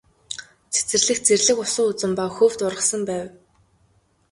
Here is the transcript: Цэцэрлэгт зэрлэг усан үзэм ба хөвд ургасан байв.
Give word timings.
Цэцэрлэгт 0.73 1.23
зэрлэг 1.27 1.57
усан 1.63 1.85
үзэм 1.89 2.11
ба 2.17 2.25
хөвд 2.35 2.59
ургасан 2.67 3.01
байв. 3.09 3.25